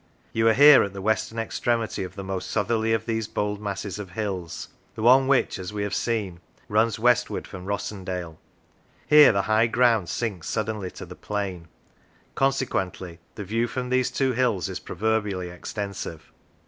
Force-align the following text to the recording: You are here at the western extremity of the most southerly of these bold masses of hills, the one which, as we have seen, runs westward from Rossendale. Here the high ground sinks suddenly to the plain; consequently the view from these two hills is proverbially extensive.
You 0.33 0.47
are 0.47 0.53
here 0.53 0.81
at 0.81 0.93
the 0.93 1.01
western 1.03 1.37
extremity 1.37 2.03
of 2.03 2.15
the 2.15 2.23
most 2.23 2.49
southerly 2.49 2.91
of 2.91 3.05
these 3.05 3.27
bold 3.27 3.61
masses 3.61 3.99
of 3.99 4.09
hills, 4.13 4.69
the 4.95 5.03
one 5.03 5.27
which, 5.27 5.59
as 5.59 5.71
we 5.73 5.83
have 5.83 5.93
seen, 5.93 6.39
runs 6.67 6.97
westward 6.97 7.45
from 7.45 7.67
Rossendale. 7.67 8.37
Here 9.05 9.31
the 9.31 9.43
high 9.43 9.67
ground 9.67 10.09
sinks 10.09 10.49
suddenly 10.49 10.89
to 10.89 11.05
the 11.05 11.15
plain; 11.15 11.67
consequently 12.33 13.19
the 13.35 13.43
view 13.43 13.67
from 13.67 13.89
these 13.91 14.09
two 14.09 14.31
hills 14.31 14.69
is 14.69 14.79
proverbially 14.79 15.49
extensive. 15.51 16.31